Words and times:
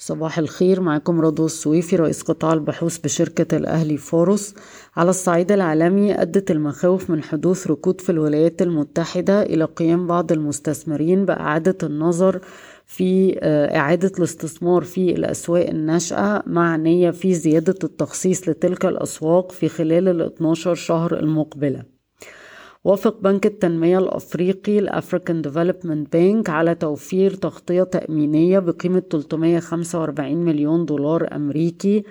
صباح 0.00 0.38
الخير 0.38 0.80
معكم 0.80 1.20
رضوى 1.20 1.46
السويفي 1.46 1.96
رئيس 1.96 2.22
قطاع 2.22 2.52
البحوث 2.52 2.98
بشركة 2.98 3.56
الأهلي 3.56 3.96
فاروس. 3.96 4.54
على 4.96 5.10
الصعيد 5.10 5.52
العالمي 5.52 6.22
أدت 6.22 6.50
المخاوف 6.50 7.10
من 7.10 7.22
حدوث 7.22 7.66
ركود 7.66 8.00
في 8.00 8.12
الولايات 8.12 8.62
المتحدة 8.62 9.42
إلى 9.42 9.64
قيام 9.64 10.06
بعض 10.06 10.32
المستثمرين 10.32 11.24
بإعادة 11.24 11.76
النظر 11.82 12.40
في 12.86 13.38
آه، 13.42 13.76
إعادة 13.76 14.12
الاستثمار 14.18 14.82
في 14.82 15.12
الأسواق 15.12 15.68
الناشئة 15.68 16.42
مع 16.46 16.76
نية 16.76 17.10
في 17.10 17.34
زيادة 17.34 17.78
التخصيص 17.84 18.48
لتلك 18.48 18.86
الأسواق 18.86 19.52
في 19.52 19.68
خلال 19.68 20.08
ال 20.08 20.22
12 20.22 20.74
شهر 20.74 21.18
المقبلة. 21.18 21.97
وافق 22.88 23.20
بنك 23.20 23.46
التنمية 23.46 23.98
الأفريقي 23.98 24.78
ال 24.78 24.86
African 24.86 25.42
Development 25.42 26.12
Bank 26.12 26.50
على 26.50 26.74
توفير 26.74 27.34
تغطية 27.34 27.82
تأمينية 27.82 28.58
بقيمة 28.58 29.00
345 29.00 30.36
مليون 30.36 30.84
دولار 30.84 31.36
أمريكي 31.36 32.04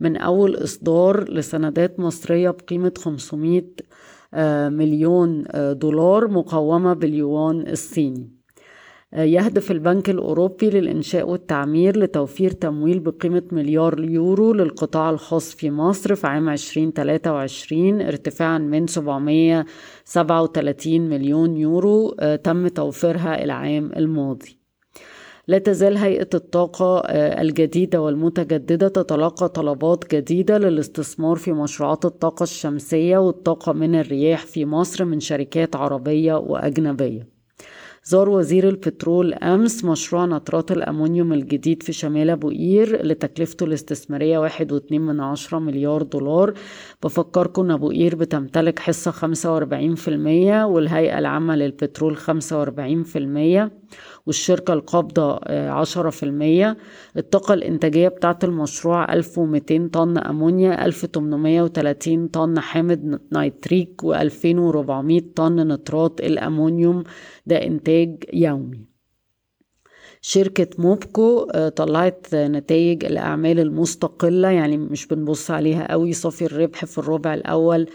من 0.00 0.16
أول 0.16 0.64
إصدار 0.64 1.30
لسندات 1.30 2.00
مصرية 2.00 2.50
بقيمة 2.50 2.92
500 2.98 3.62
آه، 4.34 4.68
مليون 4.68 5.44
آه، 5.48 5.72
دولار 5.72 6.28
مقومة 6.28 6.92
باليوان 6.92 7.68
الصيني. 7.68 8.43
يهدف 9.14 9.70
البنك 9.70 10.10
الأوروبي 10.10 10.70
للإنشاء 10.70 11.28
والتعمير 11.28 11.98
لتوفير 11.98 12.50
تمويل 12.50 13.00
بقيمة 13.00 13.42
مليار 13.52 14.04
يورو 14.04 14.52
للقطاع 14.52 15.10
الخاص 15.10 15.54
في 15.54 15.70
مصر 15.70 16.14
في 16.14 16.26
عام 16.26 16.48
2023 16.48 18.00
ارتفاعا 18.00 18.58
من 18.58 18.86
737 18.86 21.00
مليون 21.00 21.56
يورو 21.56 22.16
آه، 22.20 22.36
تم 22.36 22.68
توفيرها 22.68 23.44
العام 23.44 23.92
الماضي. 23.96 24.58
لا 25.48 25.58
تزال 25.58 25.96
هيئة 25.96 26.28
الطاقة 26.34 26.98
آه، 26.98 27.42
الجديدة 27.42 28.02
والمتجددة 28.02 28.88
تتلقى 28.88 29.48
طلبات 29.48 30.14
جديدة 30.14 30.58
للاستثمار 30.58 31.36
في 31.36 31.52
مشروعات 31.52 32.04
الطاقة 32.04 32.42
الشمسية 32.42 33.18
والطاقة 33.18 33.72
من 33.72 33.94
الرياح 33.94 34.46
في 34.46 34.66
مصر 34.66 35.04
من 35.04 35.20
شركات 35.20 35.76
عربية 35.76 36.34
وأجنبية. 36.34 37.33
زار 38.06 38.28
وزير 38.28 38.68
البترول 38.68 39.34
أمس 39.34 39.84
مشروع 39.84 40.26
نترات 40.26 40.72
الأمونيوم 40.72 41.32
الجديد 41.32 41.82
في 41.82 41.92
شمال 41.92 42.30
أبو 42.30 42.48
قير 42.48 43.00
اللي 43.00 43.14
تكلفته 43.14 43.64
الاستثمارية 43.64 44.38
واحد 44.38 44.72
واتنين 44.72 45.00
من 45.00 45.20
عشرة 45.20 45.58
مليار 45.58 46.02
دولار. 46.02 46.54
بفكركم 47.02 47.62
إن 47.62 47.70
أبو 47.70 47.88
قير 47.88 48.14
بتمتلك 48.16 48.78
حصة 48.78 49.10
خمسة 49.10 49.54
وأربعين 49.54 49.94
في 49.94 50.08
المية 50.08 50.64
والهيئة 50.66 51.18
العامة 51.18 51.56
للبترول 51.56 52.16
خمسة 52.16 52.58
وأربعين 52.58 53.02
في 53.02 53.18
المية 53.18 53.72
والشركة 54.26 54.72
القابضة 54.72 55.40
آه، 55.44 55.70
عشرة 55.70 56.10
في 56.10 56.22
المية. 56.22 56.76
الطاقة 57.16 57.54
الإنتاجية 57.54 58.08
بتاعة 58.08 58.38
المشروع 58.44 59.12
ألف 59.12 59.38
ومتين 59.38 59.88
طن 59.88 60.18
أمونيا 60.18 60.84
ألف 60.84 61.06
تمنمية 61.06 61.62
وتلاتين 61.62 62.28
طن 62.28 62.60
حامض 62.60 63.18
نيتريك 63.32 64.04
وألفين 64.04 64.58
وربعمية 64.58 65.24
طن 65.36 65.72
نترات 65.72 66.20
الأمونيوم. 66.20 67.04
ده 67.46 67.56
إنتاج 67.66 67.93
يومي. 68.32 68.94
شركة 70.20 70.68
موبكو 70.78 71.40
آه، 71.54 71.68
طلعت 71.68 72.34
نتائج 72.34 73.04
الأعمال 73.04 73.60
المستقلة 73.60 74.48
يعني 74.48 74.76
مش 74.76 75.06
بنبص 75.06 75.50
عليها 75.50 75.92
قوي 75.92 76.12
صافي 76.12 76.44
الربح 76.44 76.84
في 76.84 76.98
الربع 76.98 77.34
الأول 77.34 77.86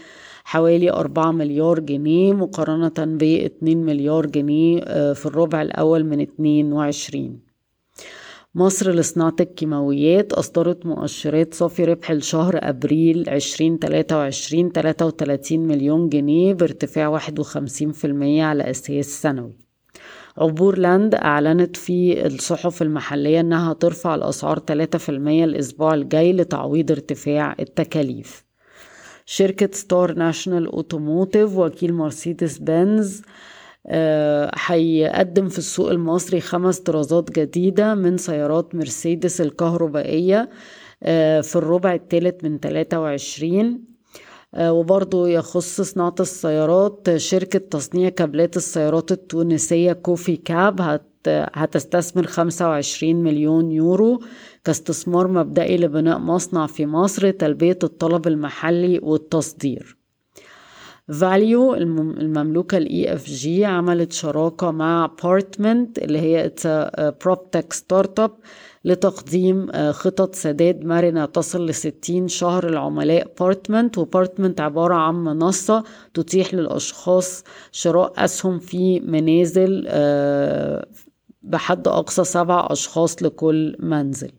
حوالي 0.44 0.90
أربعة 0.92 1.30
مليار 1.32 1.80
جنيه 1.80 2.32
مقارنة 2.32 3.16
باتنين 3.16 3.84
مليار 3.84 4.26
جنيه 4.26 4.80
آه، 4.84 5.12
في 5.12 5.26
الربع 5.26 5.62
الأول 5.62 6.04
من 6.04 6.20
اتنين 6.20 6.72
وعشرين. 6.72 7.40
مصر 8.54 8.90
لصناعة 8.90 9.36
الكيماويات 9.40 10.32
أصدرت 10.32 10.86
مؤشرات 10.86 11.54
صافي 11.54 11.84
ربح 11.84 12.12
لشهر 12.12 12.58
أبريل 12.62 13.28
عشرين 13.28 13.78
تلاتة 13.78 14.16
وعشرين 14.16 14.72
تلاتة 14.72 15.06
وتلاتين 15.06 15.66
مليون 15.66 16.08
جنيه 16.08 16.54
بارتفاع 16.54 17.08
واحد 17.08 17.38
وخمسين 17.38 17.92
في 17.92 18.06
المية 18.06 18.44
على 18.44 18.70
أساس 18.70 19.06
سنوي. 19.22 19.69
عبور 20.40 20.78
لاند 20.78 21.14
أعلنت 21.14 21.76
في 21.76 22.26
الصحف 22.26 22.82
المحلية 22.82 23.40
أنها 23.40 23.72
ترفع 23.72 24.14
الأسعار 24.14 24.58
3% 24.58 25.08
الأسبوع 25.44 25.94
الجاي 25.94 26.32
لتعويض 26.32 26.90
ارتفاع 26.90 27.56
التكاليف. 27.60 28.44
شركة 29.26 29.68
ستار 29.72 30.14
National 30.14 30.66
Automotive 30.66 31.56
وكيل 31.56 31.94
مرسيدس 31.94 32.58
بنز 32.58 33.22
هيقدم 34.66 35.48
في 35.48 35.58
السوق 35.58 35.90
المصري 35.90 36.40
خمس 36.40 36.78
طرازات 36.78 37.30
جديدة 37.38 37.94
من 37.94 38.16
سيارات 38.16 38.74
مرسيدس 38.74 39.40
الكهربائية 39.40 40.50
آه، 41.02 41.40
في 41.40 41.56
الربع 41.56 41.94
الثالث 41.94 42.44
من 42.44 42.58
23 42.58 43.89
آه، 44.54 44.72
وبرضو 44.72 45.26
يخص 45.26 45.80
صناعة 45.80 46.14
السيارات 46.20 47.16
شركة 47.16 47.58
تصنيع 47.58 48.08
كابلات 48.08 48.56
السيارات 48.56 49.12
التونسية 49.12 49.92
كوفي 49.92 50.36
كاب 50.36 51.00
هتستثمر 51.28 52.26
25 52.26 53.16
مليون 53.16 53.72
يورو 53.72 54.20
كاستثمار 54.64 55.28
مبدئي 55.28 55.76
لبناء 55.76 56.18
مصنع 56.18 56.66
في 56.66 56.86
مصر 56.86 57.30
تلبية 57.30 57.78
الطلب 57.84 58.26
المحلي 58.26 59.00
والتصدير. 59.02 59.99
فاليو 61.12 61.74
المملوكة 61.74 62.78
ل 62.78 63.14
EFG 63.14 63.64
عملت 63.64 64.12
شراكة 64.12 64.70
مع 64.70 65.10
بارتمنت 65.24 65.98
اللي 65.98 66.18
هي 66.18 66.52
prop 67.24 67.50
tech 67.50 67.72
startup 67.72 68.30
لتقديم 68.84 69.70
آه، 69.70 69.92
خطط 69.92 70.34
سداد 70.34 70.84
مرنة 70.84 71.24
تصل 71.24 71.66
لستين 71.66 72.28
شهر 72.28 72.68
لعملاء 72.68 73.34
بارتمنت 73.40 73.98
وبارتمنت 73.98 74.60
عبارة 74.60 74.94
عن 74.94 75.14
منصة 75.14 75.84
تتيح 76.14 76.54
للأشخاص 76.54 77.44
شراء 77.72 78.12
أسهم 78.24 78.58
في 78.58 79.00
منازل 79.00 79.84
آه، 79.88 80.86
بحد 81.42 81.88
أقصى 81.88 82.24
سبع 82.24 82.66
أشخاص 82.70 83.22
لكل 83.22 83.76
منزل. 83.78 84.30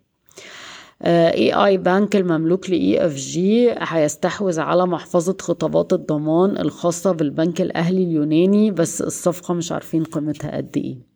اي 1.05 1.53
اي 1.53 1.77
بانك 1.77 2.15
المملوك 2.15 2.69
ل 2.69 3.05
EFG 3.05 3.75
هيستحوذ 3.79 4.59
على 4.59 4.85
محفظة 4.87 5.37
خطابات 5.41 5.93
الضمان 5.93 6.57
الخاصة 6.57 7.11
بالبنك 7.11 7.61
الأهلي 7.61 8.03
اليوناني 8.03 8.71
بس 8.71 9.01
الصفقة 9.01 9.53
مش 9.53 9.71
عارفين 9.71 10.03
قيمتها 10.03 10.57
قد 10.57 10.77
إيه. 10.77 11.10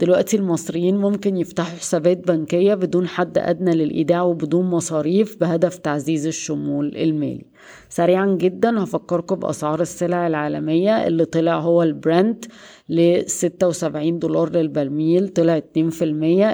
دلوقتي 0.00 0.36
المصريين 0.36 0.96
ممكن 0.96 1.36
يفتحوا 1.36 1.78
حسابات 1.78 2.28
بنكية 2.28 2.74
بدون 2.74 3.08
حد 3.08 3.38
أدنى 3.38 3.70
للإيداع 3.70 4.22
وبدون 4.22 4.64
مصاريف 4.70 5.36
بهدف 5.40 5.78
تعزيز 5.78 6.26
الشمول 6.26 6.96
المالي. 6.96 7.44
سريعا 7.88 8.26
جدا 8.26 8.84
هفكركم 8.84 9.36
بأسعار 9.36 9.80
السلع 9.80 10.26
العالمية 10.26 11.06
اللي 11.06 11.24
طلع 11.24 11.58
هو 11.58 11.82
البرنت 11.82 12.44
ل 12.88 13.22
76 13.26 14.18
دولار 14.18 14.50
للبرميل 14.50 15.28
طلع 15.28 15.58
2% 15.58 15.62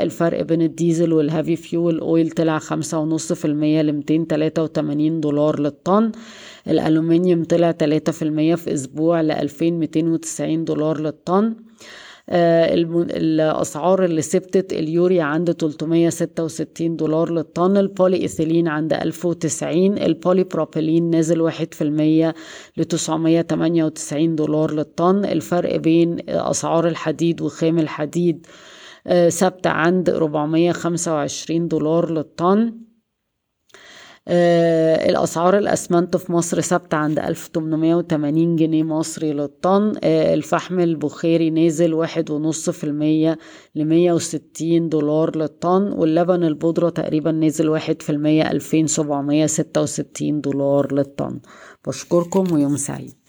الفرق 0.02 0.42
بين 0.42 0.62
الديزل 0.62 1.12
وال 1.12 1.25
heavy 1.25 1.56
fuel 1.56 2.00
oil 2.00 2.30
طلع 2.30 2.58
5.5% 2.58 3.44
ل 3.46 3.92
283 3.92 5.20
دولار 5.20 5.60
للطن. 5.60 6.12
الألومنيوم 6.68 7.44
طلع 7.44 7.72
3% 7.72 7.74
في 8.54 8.74
أسبوع 8.74 9.20
ل 9.20 9.30
2290 9.30 10.64
دولار 10.64 11.00
للطن. 11.00 11.54
الأسعار 12.28 14.04
اللي 14.04 14.22
ثبتت 14.22 14.72
اليوريا 14.72 15.22
عند 15.22 15.52
366 15.52 16.96
دولار 16.96 17.30
للطن 17.30 17.76
البولي 17.76 18.16
إيثيلين 18.16 18.68
عند 18.68 18.92
1090 18.92 19.98
البولي 19.98 20.44
بروبيلين 20.44 21.10
نازل 21.10 21.50
1% 21.50 21.54
ل 22.76 22.84
998 22.84 24.36
دولار 24.36 24.72
للطن 24.72 25.24
الفرق 25.24 25.76
بين 25.76 26.16
أسعار 26.28 26.88
الحديد 26.88 27.40
وخام 27.40 27.78
الحديد 27.78 28.46
آه، 29.06 29.28
ثابتة 29.28 29.70
عند 29.70 30.10
425 30.10 31.68
دولار 31.68 32.10
للطن. 32.10 32.85
آه 34.28 35.08
الأسعار 35.10 35.58
الأسمنت 35.58 36.16
في 36.16 36.32
مصر 36.32 36.60
ثابتة 36.60 36.96
عند 36.96 37.18
1880 37.18 38.56
جنيه 38.56 38.82
مصري 38.82 39.32
للطن. 39.32 39.92
آه 40.04 40.34
الفحم 40.34 40.80
البخاري 40.80 41.50
نازل 41.50 41.94
واحد 41.94 42.30
ونص 42.30 42.70
في 42.70 42.84
المية 42.84 43.38
لمية 43.74 44.12
وستين 44.12 44.88
دولار 44.88 45.36
للطن 45.36 45.82
واللبن 45.92 46.44
البودرة 46.44 46.88
تقريبا 46.88 47.32
نازل 47.32 47.68
واحد 47.68 48.02
في 48.02 48.10
المية 48.10 48.50
ألفين 48.50 48.86
سبعمية 48.86 49.46
ستة 49.46 49.82
وستين 49.82 50.40
دولار 50.40 50.94
للطن. 50.94 51.40
بشكركم 51.86 52.52
ويوم 52.52 52.76
سعيد. 52.76 53.25